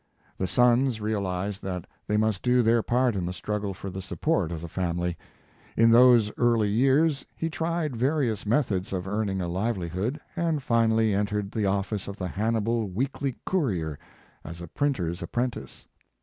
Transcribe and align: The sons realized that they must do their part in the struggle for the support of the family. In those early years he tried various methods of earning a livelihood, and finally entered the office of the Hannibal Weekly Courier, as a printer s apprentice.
The 0.35 0.47
sons 0.47 0.99
realized 0.99 1.61
that 1.61 1.85
they 2.07 2.17
must 2.17 2.41
do 2.41 2.63
their 2.63 2.81
part 2.81 3.15
in 3.15 3.27
the 3.27 3.31
struggle 3.31 3.71
for 3.71 3.91
the 3.91 4.01
support 4.01 4.51
of 4.51 4.59
the 4.61 4.67
family. 4.67 5.15
In 5.77 5.91
those 5.91 6.31
early 6.39 6.69
years 6.69 7.23
he 7.35 7.51
tried 7.51 7.95
various 7.95 8.43
methods 8.43 8.93
of 8.93 9.07
earning 9.07 9.41
a 9.41 9.47
livelihood, 9.47 10.19
and 10.35 10.63
finally 10.63 11.13
entered 11.13 11.51
the 11.51 11.67
office 11.67 12.07
of 12.07 12.17
the 12.17 12.29
Hannibal 12.29 12.89
Weekly 12.89 13.35
Courier, 13.45 13.99
as 14.43 14.59
a 14.59 14.67
printer 14.67 15.11
s 15.11 15.21
apprentice. 15.21 15.85